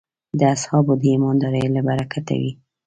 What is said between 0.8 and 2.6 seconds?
د ایماندارۍ له برکته وې.